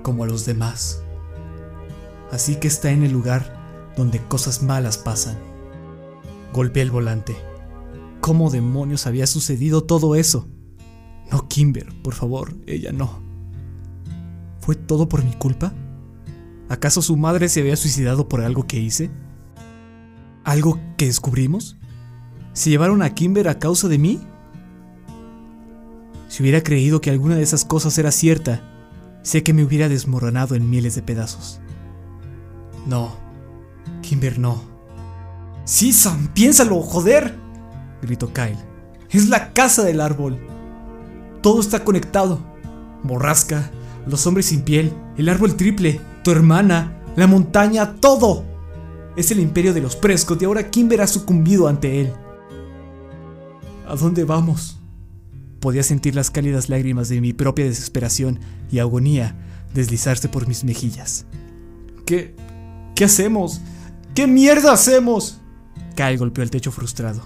[0.03, 1.02] Como a los demás.
[2.33, 5.37] Así que está en el lugar donde cosas malas pasan.
[6.55, 7.37] Golpeé el volante.
[8.23, 10.49] ¿Cómo demonios había sucedido todo eso?
[11.31, 13.23] No, Kimber, por favor, ella no.
[14.61, 15.75] ¿Fue todo por mi culpa?
[16.71, 19.11] ¿Acaso su madre se había suicidado por algo que hice?
[20.43, 21.77] ¿Algo que descubrimos?
[22.55, 24.21] ¿Se llevaron a Kimber a causa de mí?
[26.29, 28.63] Si hubiera creído que alguna de esas cosas era cierta,
[29.23, 31.61] sé que me hubiera desmoronado en miles de pedazos.
[32.87, 33.17] No,
[34.03, 34.63] Kimber no.
[35.65, 37.37] Sí, Sam, piénsalo, joder,
[38.03, 38.59] gritó Kyle.
[39.11, 40.39] Es la casa del árbol.
[41.43, 42.41] Todo está conectado.
[43.03, 43.71] Borrasca,
[44.07, 48.45] los hombres sin piel, el árbol triple, tu hermana, la montaña, todo.
[49.17, 52.13] Es el imperio de los Prescott y ahora Kimber ha sucumbido ante él.
[53.87, 54.81] ¿A dónde vamos?
[55.61, 58.41] Podía sentir las cálidas lágrimas de mi propia desesperación
[58.71, 59.37] y agonía
[59.75, 61.27] deslizarse por mis mejillas.
[62.07, 62.35] ¿Qué?
[62.95, 63.61] ¿Qué hacemos?
[64.15, 65.41] ¿Qué mierda hacemos?
[65.97, 67.23] Kyle golpeó el techo frustrado.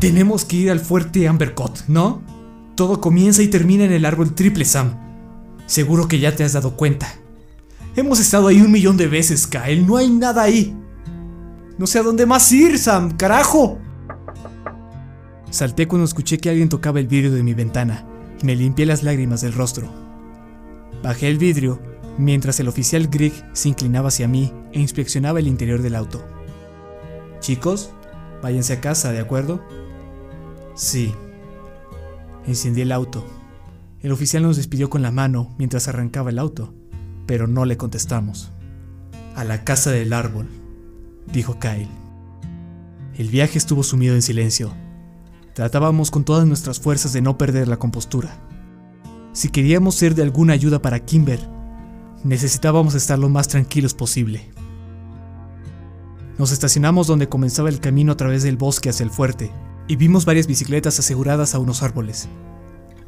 [0.00, 2.22] Tenemos que ir al fuerte Ambercott, ¿no?
[2.74, 4.94] Todo comienza y termina en el árbol triple Sam.
[5.66, 7.08] Seguro que ya te has dado cuenta.
[7.96, 9.86] Hemos estado ahí un millón de veces, Kyle.
[9.86, 10.76] No hay nada ahí.
[11.78, 13.16] No sé a dónde más ir, Sam.
[13.16, 13.78] ¡Carajo!
[15.50, 18.06] Salté cuando escuché que alguien tocaba el vidrio de mi ventana
[18.42, 19.90] y me limpié las lágrimas del rostro.
[21.02, 21.80] Bajé el vidrio
[22.18, 26.22] mientras el oficial Grigg se inclinaba hacia mí e inspeccionaba el interior del auto.
[27.40, 27.90] Chicos,
[28.42, 29.64] váyanse a casa, ¿de acuerdo?
[30.74, 31.14] Sí.
[32.46, 33.26] Encendí el auto.
[34.02, 36.74] El oficial nos despidió con la mano mientras arrancaba el auto,
[37.24, 38.52] pero no le contestamos.
[39.34, 40.46] A la casa del árbol,
[41.32, 41.88] dijo Kyle.
[43.16, 44.74] El viaje estuvo sumido en silencio.
[45.54, 48.36] Tratábamos con todas nuestras fuerzas de no perder la compostura.
[49.32, 51.40] Si queríamos ser de alguna ayuda para Kimber,
[52.24, 54.50] necesitábamos estar lo más tranquilos posible.
[56.38, 59.50] Nos estacionamos donde comenzaba el camino a través del bosque hacia el fuerte
[59.88, 62.28] y vimos varias bicicletas aseguradas a unos árboles.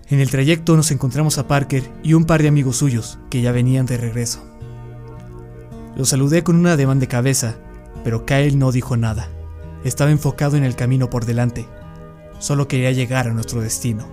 [0.09, 3.53] En el trayecto nos encontramos a Parker y un par de amigos suyos que ya
[3.53, 4.43] venían de regreso.
[5.95, 7.57] Los saludé con un ademán de cabeza,
[8.03, 9.29] pero Kyle no dijo nada.
[9.85, 11.67] Estaba enfocado en el camino por delante.
[12.39, 14.07] Solo quería llegar a nuestro destino.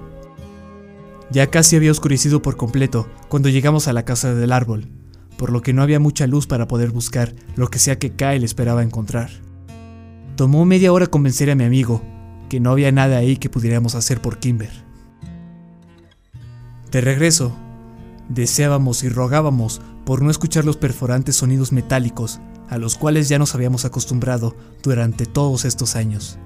[1.31, 4.89] Ya casi había oscurecido por completo cuando llegamos a la casa del árbol,
[5.37, 8.43] por lo que no había mucha luz para poder buscar lo que sea que Kyle
[8.43, 9.29] esperaba encontrar.
[10.35, 12.01] Tomó media hora convencer a mi amigo
[12.49, 14.71] que no había nada ahí que pudiéramos hacer por Kimber.
[16.91, 17.55] De regreso,
[18.29, 23.55] deseábamos y rogábamos por no escuchar los perforantes sonidos metálicos a los cuales ya nos
[23.55, 26.37] habíamos acostumbrado durante todos estos años.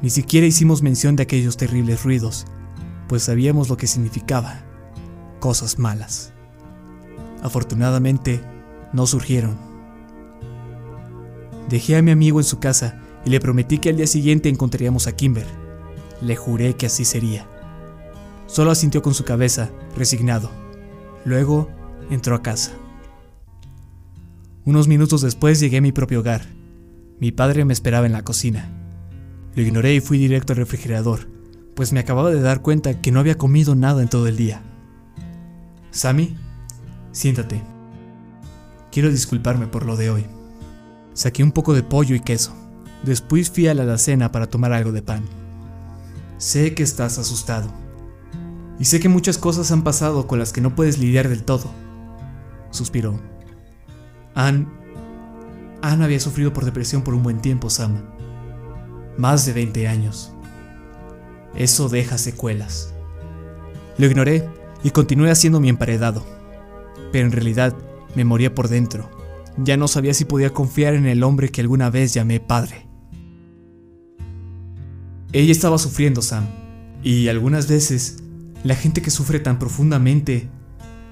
[0.00, 2.46] Ni siquiera hicimos mención de aquellos terribles ruidos,
[3.08, 4.64] pues sabíamos lo que significaba,
[5.38, 6.32] cosas malas.
[7.42, 8.40] Afortunadamente,
[8.92, 9.56] no surgieron.
[11.68, 15.06] Dejé a mi amigo en su casa y le prometí que al día siguiente encontraríamos
[15.06, 15.46] a Kimber.
[16.20, 17.46] Le juré que así sería.
[18.46, 20.50] Solo asintió con su cabeza, resignado.
[21.24, 21.68] Luego
[22.10, 22.72] entró a casa.
[24.64, 26.42] Unos minutos después llegué a mi propio hogar.
[27.18, 28.70] Mi padre me esperaba en la cocina.
[29.54, 31.28] Lo ignoré y fui directo al refrigerador,
[31.74, 34.62] pues me acababa de dar cuenta que no había comido nada en todo el día.
[35.90, 36.36] Sammy,
[37.12, 37.62] siéntate.
[38.90, 40.26] Quiero disculparme por lo de hoy.
[41.14, 42.54] Saqué un poco de pollo y queso.
[43.02, 45.24] Después fui a la alacena para tomar algo de pan.
[46.38, 47.70] Sé que estás asustado.
[48.78, 51.70] Y sé que muchas cosas han pasado con las que no puedes lidiar del todo.
[52.70, 53.20] Suspiró.
[54.34, 54.66] Anne.
[55.82, 58.02] Anne había sufrido por depresión por un buen tiempo, Sam.
[59.16, 60.32] Más de 20 años.
[61.54, 62.94] Eso deja secuelas.
[63.98, 64.48] Lo ignoré
[64.82, 66.24] y continué haciendo mi emparedado.
[67.12, 67.76] Pero en realidad
[68.16, 69.08] me moría por dentro.
[69.58, 72.86] Ya no sabía si podía confiar en el hombre que alguna vez llamé padre.
[75.32, 76.46] Ella estaba sufriendo, Sam.
[77.02, 78.22] Y algunas veces,
[78.64, 80.48] la gente que sufre tan profundamente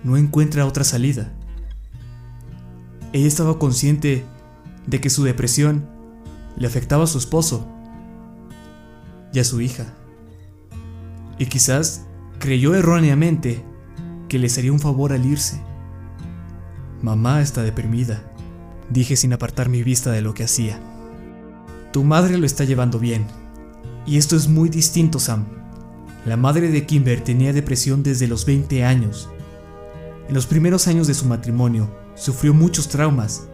[0.04, 1.32] no encuentra otra salida.
[3.12, 4.24] Ella estaba consciente
[4.86, 5.88] de que su depresión
[6.56, 7.66] le afectaba a su esposo
[9.32, 9.94] y a su hija.
[11.38, 12.06] Y quizás
[12.38, 13.64] creyó erróneamente
[14.28, 15.60] que le sería un favor al irse.
[17.02, 18.22] Mamá está deprimida,
[18.90, 20.78] dije sin apartar mi vista de lo que hacía.
[21.92, 23.26] Tu madre lo está llevando bien.
[24.06, 25.46] Y esto es muy distinto, Sam.
[26.26, 29.30] La madre de Kimber tenía depresión desde los 20 años.
[30.28, 33.48] En los primeros años de su matrimonio, sufrió muchos traumas.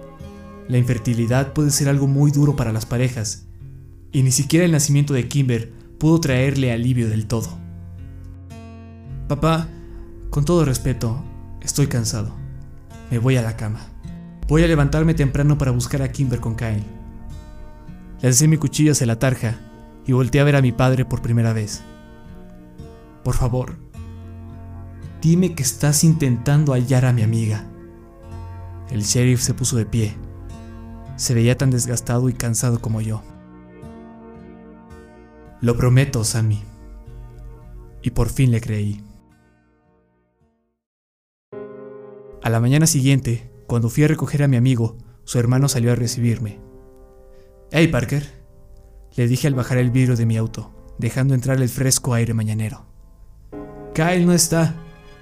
[0.68, 3.46] La infertilidad puede ser algo muy duro para las parejas,
[4.10, 7.58] y ni siquiera el nacimiento de Kimber pudo traerle alivio del todo.
[9.28, 9.68] Papá,
[10.30, 11.24] con todo respeto,
[11.62, 12.45] estoy cansado.
[13.10, 13.80] Me voy a la cama.
[14.48, 16.84] Voy a levantarme temprano para buscar a Kimber con Kyle.
[18.20, 19.58] Le alcé mi cuchillo hacia la tarja
[20.06, 21.82] y volteé a ver a mi padre por primera vez.
[23.24, 23.76] Por favor,
[25.20, 27.64] dime que estás intentando hallar a mi amiga.
[28.90, 30.14] El sheriff se puso de pie.
[31.16, 33.22] Se veía tan desgastado y cansado como yo.
[35.60, 36.62] Lo prometo, Sammy.
[38.02, 39.05] Y por fin le creí.
[42.46, 45.96] A la mañana siguiente, cuando fui a recoger a mi amigo, su hermano salió a
[45.96, 46.60] recibirme.
[47.72, 48.24] Hey, Parker,
[49.16, 52.84] le dije al bajar el vidrio de mi auto, dejando entrar el fresco aire mañanero.
[53.94, 54.76] Kyle no está.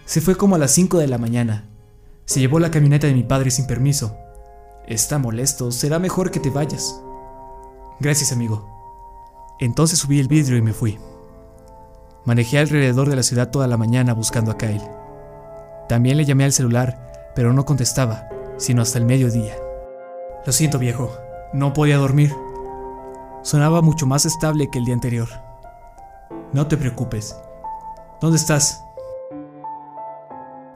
[0.05, 1.71] Se fue como a las 5 de la mañana.
[2.27, 4.15] Se llevó la camioneta de mi padre sin permiso.
[4.87, 7.01] Está molesto, será mejor que te vayas.
[8.01, 8.69] Gracias, amigo.
[9.61, 10.99] Entonces subí el vidrio y me fui.
[12.27, 14.91] Manejé alrededor de la ciudad toda la mañana buscando a Kyle.
[15.89, 19.57] También le llamé al celular, pero no contestaba, sino hasta el mediodía.
[20.47, 21.11] Lo siento, viejo.
[21.53, 22.35] No podía dormir.
[23.43, 25.29] Sonaba mucho más estable que el día anterior.
[26.53, 27.37] No te preocupes.
[28.21, 28.85] ¿Dónde estás?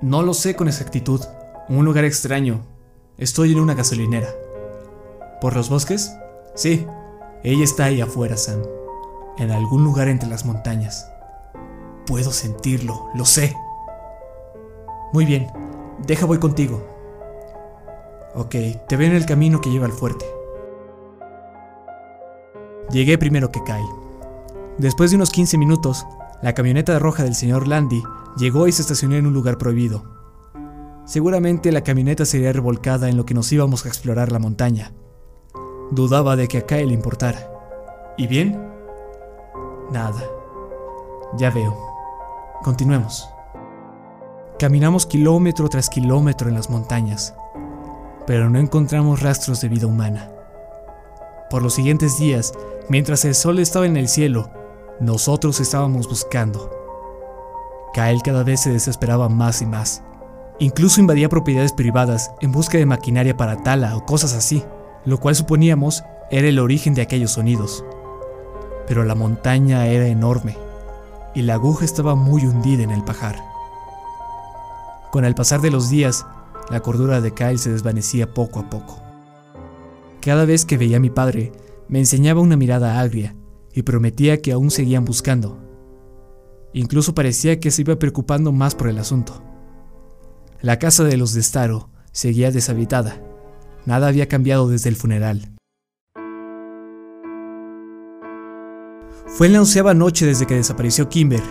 [0.00, 1.20] No lo sé con exactitud.
[1.68, 2.60] Un lugar extraño.
[3.16, 4.28] Estoy en una gasolinera.
[5.40, 6.14] ¿Por los bosques?
[6.54, 6.86] Sí.
[7.42, 8.62] Ella está ahí afuera, Sam.
[9.38, 11.10] En algún lugar entre las montañas.
[12.06, 13.54] Puedo sentirlo, lo sé.
[15.12, 15.46] Muy bien,
[16.06, 16.82] deja voy contigo.
[18.34, 18.54] Ok,
[18.88, 20.26] te veo en el camino que lleva al fuerte.
[22.90, 23.84] Llegué primero que Kyle.
[24.78, 26.06] Después de unos 15 minutos,
[26.40, 28.02] la camioneta roja del señor Landy
[28.36, 30.04] llegó y se estacionó en un lugar prohibido.
[31.04, 34.92] Seguramente la camioneta sería revolcada en lo que nos íbamos a explorar la montaña.
[35.90, 37.50] Dudaba de que a Kyle le importara.
[38.16, 38.62] ¿Y bien?
[39.90, 40.22] Nada.
[41.38, 41.76] Ya veo.
[42.62, 43.28] Continuemos.
[44.58, 47.32] Caminamos kilómetro tras kilómetro en las montañas,
[48.26, 50.32] pero no encontramos rastros de vida humana.
[51.48, 52.52] Por los siguientes días,
[52.88, 54.50] mientras el sol estaba en el cielo,
[54.98, 56.72] nosotros estábamos buscando.
[57.94, 60.02] Kyle cada vez se desesperaba más y más.
[60.58, 64.64] Incluso invadía propiedades privadas en busca de maquinaria para tala o cosas así,
[65.04, 66.02] lo cual suponíamos
[66.32, 67.84] era el origen de aquellos sonidos.
[68.88, 70.58] Pero la montaña era enorme
[71.32, 73.36] y la aguja estaba muy hundida en el pajar.
[75.10, 76.26] Con el pasar de los días,
[76.70, 79.00] la cordura de Kyle se desvanecía poco a poco.
[80.20, 81.52] Cada vez que veía a mi padre,
[81.88, 83.34] me enseñaba una mirada agria
[83.72, 85.58] y prometía que aún seguían buscando.
[86.74, 89.42] Incluso parecía que se iba preocupando más por el asunto.
[90.60, 93.22] La casa de los de Staro seguía deshabitada.
[93.86, 95.54] Nada había cambiado desde el funeral.
[99.26, 101.42] Fue en la onceava noche desde que desapareció Kimber,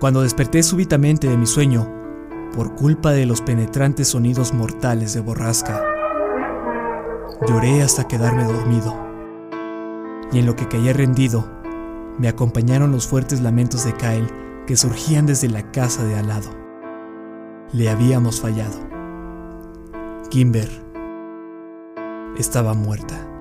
[0.00, 2.05] cuando desperté súbitamente de mi sueño
[2.54, 5.82] por culpa de los penetrantes sonidos mortales de borrasca.
[7.46, 8.94] Lloré hasta quedarme dormido,
[10.32, 11.48] y en lo que caí rendido,
[12.18, 14.30] me acompañaron los fuertes lamentos de Kyle
[14.66, 16.50] que surgían desde la casa de al lado.
[17.72, 18.78] Le habíamos fallado.
[20.30, 20.68] Kimber
[22.38, 23.35] estaba muerta.